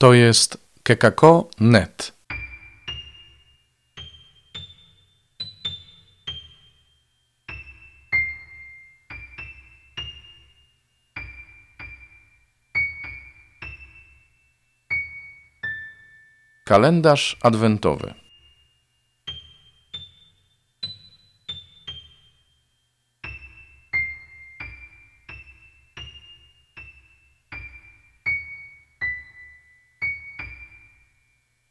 [0.00, 2.12] To jest kekako.net.
[16.64, 18.19] Kalendarz adwentowy.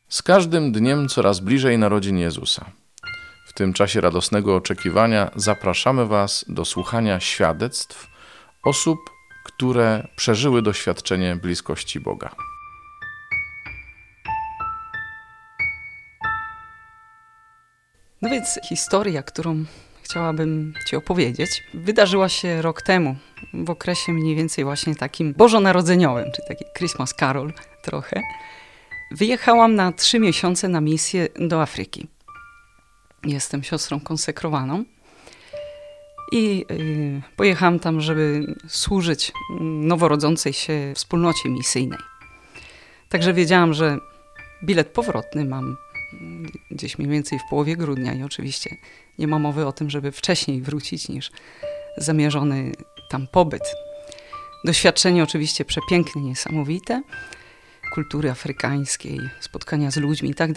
[0.09, 2.65] Z każdym dniem coraz bliżej narodzin Jezusa.
[3.47, 8.07] W tym czasie radosnego oczekiwania zapraszamy Was do słuchania świadectw
[8.63, 8.99] osób,
[9.43, 12.35] które przeżyły doświadczenie bliskości Boga.
[18.21, 19.65] No więc historia, którą
[20.03, 23.15] chciałabym Ci opowiedzieć, wydarzyła się rok temu,
[23.53, 28.21] w okresie mniej więcej właśnie takim bożonarodzeniowym, czy taki Christmas Carol trochę.
[29.11, 32.07] Wyjechałam na trzy miesiące na misję do Afryki.
[33.25, 34.83] Jestem siostrą konsekrowaną
[36.31, 41.99] i yy, pojechałam tam, żeby służyć noworodzącej się wspólnocie misyjnej.
[43.09, 43.97] Także wiedziałam, że
[44.63, 45.77] bilet powrotny mam
[46.71, 48.75] gdzieś mniej więcej w połowie grudnia i oczywiście
[49.19, 51.31] nie ma mowy o tym, żeby wcześniej wrócić niż
[51.97, 52.71] zamierzony
[53.09, 53.63] tam pobyt.
[54.65, 57.01] Doświadczenie oczywiście przepiękne, niesamowite,
[57.93, 60.51] kultury afrykańskiej, spotkania z ludźmi i tak.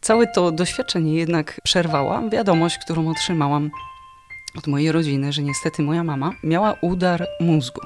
[0.00, 3.70] Całe to doświadczenie jednak przerwała wiadomość, którą otrzymałam
[4.58, 7.80] od mojej rodziny, że niestety moja mama miała udar mózgu.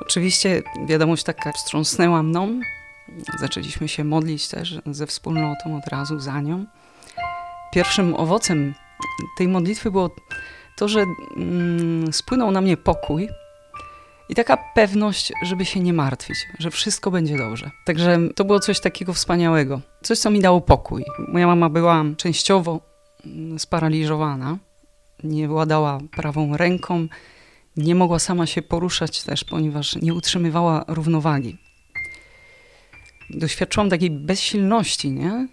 [0.00, 2.60] Oczywiście wiadomość taka wstrząsnęła mną.
[3.40, 6.66] Zaczęliśmy się modlić też ze wspólnotą od razu za nią.
[7.74, 8.74] Pierwszym owocem
[9.36, 10.10] tej modlitwy było
[10.76, 11.04] to, że
[11.36, 13.28] mm, spłynął na mnie pokój
[14.28, 17.70] i taka pewność, żeby się nie martwić, że wszystko będzie dobrze.
[17.86, 19.80] Także to było coś takiego wspaniałego.
[20.02, 21.04] Coś, co mi dało pokój.
[21.28, 22.80] Moja mama była częściowo
[23.26, 24.58] mm, sparaliżowana,
[25.24, 27.06] nie władała prawą ręką,
[27.76, 31.58] nie mogła sama się poruszać też, ponieważ nie utrzymywała równowagi.
[33.30, 35.48] Doświadczyłam takiej bezsilności, nie?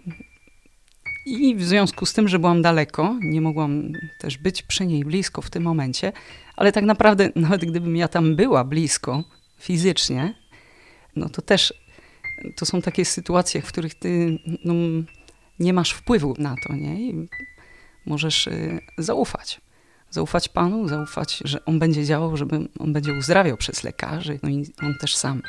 [1.26, 5.42] I w związku z tym, że byłam daleko, nie mogłam też być przy niej blisko
[5.42, 6.12] w tym momencie,
[6.56, 9.24] ale tak naprawdę, nawet gdybym ja tam była blisko
[9.58, 10.34] fizycznie,
[11.16, 11.74] no to też
[12.56, 14.74] to są takie sytuacje, w których ty no,
[15.58, 17.00] nie masz wpływu na to, nie?
[17.00, 17.28] I
[18.06, 19.60] możesz y, zaufać.
[20.10, 24.66] Zaufać Panu, zaufać, że On będzie działał, żeby On będzie uzdrawiał przez lekarzy, no i
[24.82, 25.42] On też sam.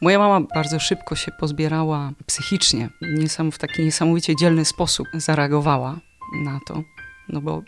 [0.00, 2.88] Moja mama bardzo szybko się pozbierała psychicznie,
[3.52, 6.00] w taki niesamowicie dzielny sposób zareagowała
[6.44, 6.82] na to,
[7.28, 7.62] no bo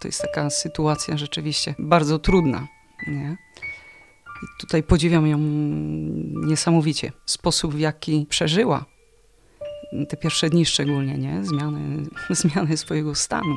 [0.00, 2.68] to jest taka sytuacja rzeczywiście bardzo trudna.
[3.06, 3.36] Nie?
[4.42, 5.38] I tutaj podziwiam ją
[6.46, 7.12] niesamowicie.
[7.26, 8.84] Sposób, w jaki przeżyła
[10.08, 11.44] te pierwsze dni szczególnie, nie?
[11.44, 13.56] Zmiany, zmiany swojego stanu,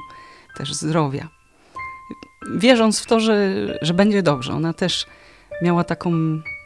[0.58, 1.30] też zdrowia.
[2.56, 4.54] Wierząc w to, że, że będzie dobrze.
[4.54, 5.06] Ona też
[5.62, 6.12] miała taką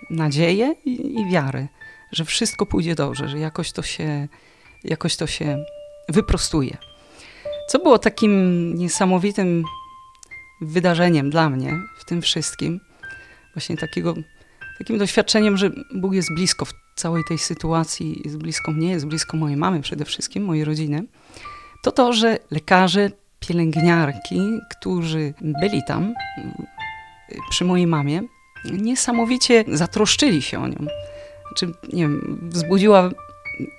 [0.10, 1.68] nadzieję i, i wiarę,
[2.12, 4.28] że wszystko pójdzie dobrze, że jakoś to się,
[4.84, 5.66] jakoś to się
[6.10, 6.78] wyprostuje.
[7.70, 9.64] Co było takim niesamowitym
[10.62, 12.80] wydarzeniem dla mnie w tym wszystkim,
[13.54, 14.14] właśnie takiego,
[14.78, 19.38] takim doświadczeniem, że Bóg jest blisko w całej tej sytuacji, jest blisko mnie, jest blisko
[19.38, 21.04] mojej mamy przede wszystkim, mojej rodziny,
[21.84, 26.14] to to, że lekarze, pielęgniarki, którzy byli tam
[27.50, 28.22] przy mojej mamie,
[28.72, 30.86] niesamowicie zatroszczyli się o nią.
[31.48, 33.09] Znaczy, nie wiem, wzbudziła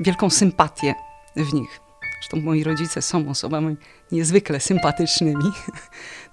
[0.00, 0.94] wielką sympatię
[1.36, 1.80] w nich.
[2.18, 3.76] Zresztą moi rodzice są osobami
[4.12, 5.44] niezwykle sympatycznymi,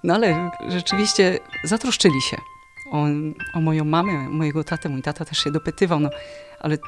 [0.04, 2.36] no ale rzeczywiście zatroszczyli się
[2.92, 3.06] o,
[3.54, 4.88] o moją mamę, mojego tatę.
[4.88, 6.10] Mój tata też się dopytywał, no
[6.60, 6.78] ale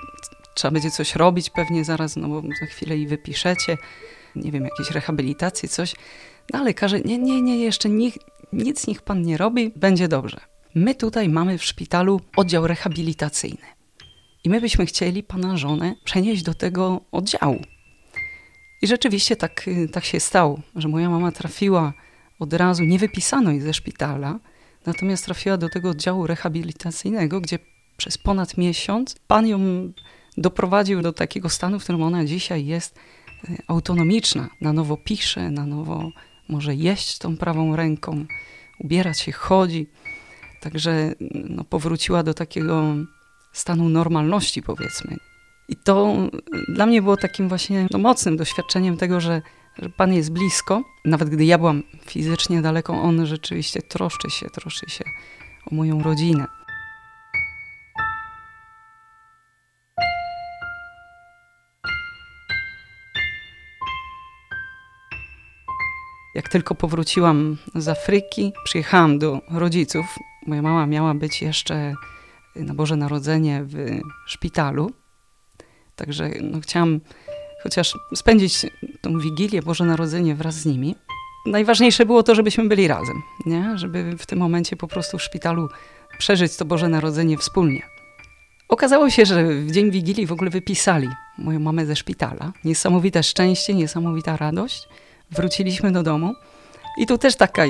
[0.55, 3.79] trzeba będzie coś robić pewnie zaraz, no bo za chwilę i wypiszecie,
[4.37, 5.95] nie wiem, jakieś rehabilitacje, coś.
[6.53, 7.89] No ale lekarze, nie, nie, nie, jeszcze
[8.53, 10.41] nic niech pan nie robi, będzie dobrze.
[10.79, 13.67] My tutaj mamy w szpitalu oddział rehabilitacyjny.
[14.45, 17.63] I my byśmy chcieli pana żonę przenieść do tego oddziału.
[18.83, 21.93] I rzeczywiście tak, tak się stało, że moja mama trafiła
[22.39, 24.39] od razu, nie wypisano jej ze szpitala,
[24.87, 27.59] natomiast trafiła do tego oddziału rehabilitacyjnego, gdzie
[27.97, 29.61] przez ponad miesiąc pan ją
[30.37, 32.99] doprowadził do takiego stanu, w którym ona dzisiaj jest
[33.49, 34.49] e, autonomiczna.
[34.61, 36.11] Na nowo pisze, na nowo
[36.49, 38.27] może jeść tą prawą ręką,
[38.79, 39.87] ubierać się, chodzi.
[40.67, 42.95] Także no, powróciła do takiego
[43.53, 45.17] stanu normalności, powiedzmy.
[45.69, 46.17] I to
[46.69, 49.43] dla mnie było takim właśnie no, mocnym doświadczeniem tego, że,
[49.79, 50.83] że Pan jest blisko.
[51.05, 55.05] Nawet gdy ja byłam fizycznie daleko, On rzeczywiście troszczy się, troszczy się
[55.71, 56.47] o moją rodzinę.
[66.35, 70.19] Jak tylko powróciłam z Afryki, przyjechałam do rodziców.
[70.47, 71.95] Moja mama miała być jeszcze
[72.57, 74.93] na Boże Narodzenie w szpitalu.
[75.97, 77.01] Także no, chciałam
[77.63, 78.67] chociaż spędzić
[79.01, 80.95] tą Wigilię, Boże Narodzenie wraz z nimi.
[81.47, 83.79] Najważniejsze było to, żebyśmy byli razem, nie?
[83.79, 85.69] żeby w tym momencie po prostu w szpitalu
[86.19, 87.83] przeżyć to Boże Narodzenie wspólnie.
[88.69, 91.09] Okazało się, że w dzień Wigilii w ogóle wypisali
[91.39, 92.53] moją mamę ze szpitala.
[92.65, 94.89] Niesamowite szczęście, niesamowita radość.
[95.31, 96.35] Wróciliśmy do domu.
[96.97, 97.65] I tu też taka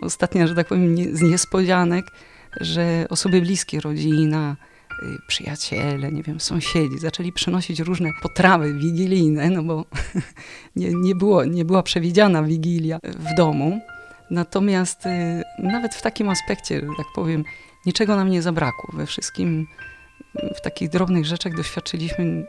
[0.00, 2.06] ostatnia, że tak powiem, z niespodzianek,
[2.60, 4.56] że osoby bliskie, rodzina,
[5.02, 9.84] y, przyjaciele, nie wiem, sąsiedzi zaczęli przynosić różne potrawy wigilijne, no bo
[10.76, 13.80] nie, nie, było, nie była przewidziana wigilia w domu.
[14.30, 17.44] Natomiast y, nawet w takim aspekcie, że tak powiem,
[17.86, 18.90] niczego nam nie zabrakło.
[18.92, 19.66] We wszystkim,
[20.56, 22.46] w takich drobnych rzeczach doświadczyliśmy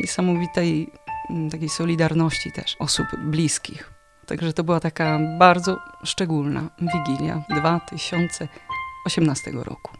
[0.00, 0.90] niesamowitej
[1.30, 3.95] mm, takiej solidarności też osób bliskich.
[4.26, 9.92] Także to była taka bardzo szczególna wigilia 2018 roku.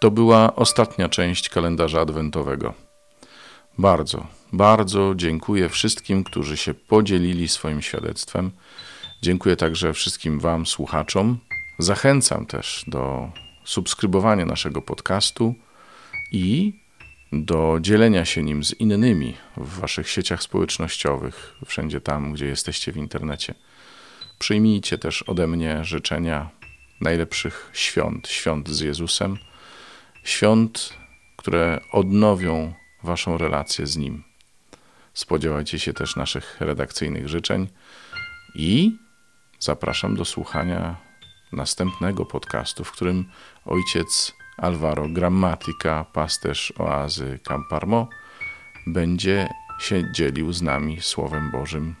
[0.00, 2.74] To była ostatnia część kalendarza adwentowego.
[3.78, 8.50] Bardzo, bardzo dziękuję wszystkim, którzy się podzielili swoim świadectwem.
[9.22, 11.38] Dziękuję także wszystkim Wam, słuchaczom.
[11.78, 13.30] Zachęcam też do
[13.64, 15.54] subskrybowania naszego podcastu
[16.32, 16.72] i
[17.32, 22.96] do dzielenia się nim z innymi w Waszych sieciach społecznościowych, wszędzie tam, gdzie jesteście w
[22.96, 23.54] internecie.
[24.38, 26.50] Przyjmijcie też ode mnie życzenia
[27.00, 29.38] najlepszych świąt, świąt z Jezusem,
[30.24, 30.94] świąt,
[31.36, 34.24] które odnowią Waszą relację z Nim.
[35.14, 37.68] Spodziewajcie się też naszych redakcyjnych życzeń
[38.54, 38.96] i
[39.58, 40.96] zapraszam do słuchania
[41.52, 43.24] następnego podcastu, w którym
[43.64, 48.08] ojciec Alvaro Grammatica, pasterz oazy Camparmo,
[48.86, 49.48] będzie
[49.80, 51.94] się dzielił z nami Słowem Bożym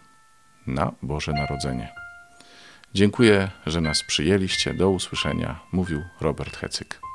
[0.66, 1.92] na Boże Narodzenie.
[2.94, 4.74] Dziękuję, że nas przyjęliście.
[4.74, 7.11] Do usłyszenia, mówił Robert Hecyk.